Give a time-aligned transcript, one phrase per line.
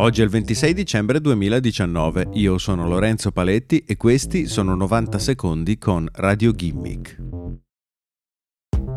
[0.00, 5.76] Oggi è il 26 dicembre 2019, io sono Lorenzo Paletti e questi sono 90 secondi
[5.76, 7.18] con Radio Gimmick.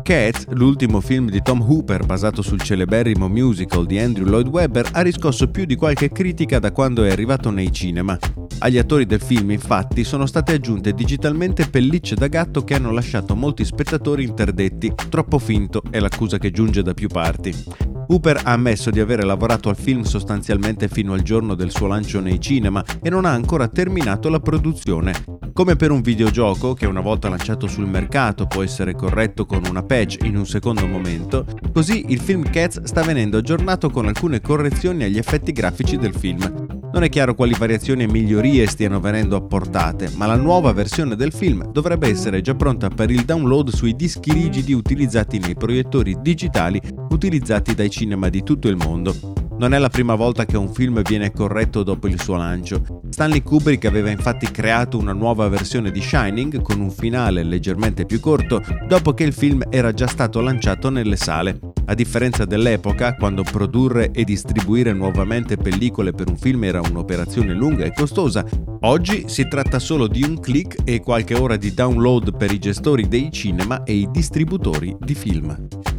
[0.02, 5.02] Cats, l'ultimo film di Tom Hooper basato sul celeberrimo musical di Andrew Lloyd Webber, ha
[5.02, 8.18] riscosso più di qualche critica da quando è arrivato nei cinema.
[8.60, 13.36] Agli attori del film, infatti, sono state aggiunte digitalmente pellicce da gatto che hanno lasciato
[13.36, 14.90] molti spettatori interdetti.
[15.10, 17.52] Troppo finto è l'accusa che giunge da più parti.
[18.06, 22.20] Hooper ha ammesso di avere lavorato al film sostanzialmente fino al giorno del suo lancio
[22.20, 25.12] nei cinema e non ha ancora terminato la produzione.
[25.52, 29.82] Come per un videogioco che una volta lanciato sul mercato può essere corretto con una
[29.82, 35.04] patch in un secondo momento, così il film Cats sta venendo aggiornato con alcune correzioni
[35.04, 36.83] agli effetti grafici del film.
[36.94, 41.32] Non è chiaro quali variazioni e migliorie stiano venendo apportate, ma la nuova versione del
[41.32, 46.80] film dovrebbe essere già pronta per il download sui dischi rigidi utilizzati nei proiettori digitali
[47.10, 49.12] utilizzati dai cinema di tutto il mondo.
[49.58, 53.00] Non è la prima volta che un film viene corretto dopo il suo lancio.
[53.10, 58.20] Stanley Kubrick aveva infatti creato una nuova versione di Shining con un finale leggermente più
[58.20, 61.73] corto dopo che il film era già stato lanciato nelle sale.
[61.86, 67.84] A differenza dell'epoca, quando produrre e distribuire nuovamente pellicole per un film era un'operazione lunga
[67.84, 68.44] e costosa,
[68.80, 73.06] oggi si tratta solo di un click e qualche ora di download per i gestori
[73.06, 75.93] dei cinema e i distributori di film.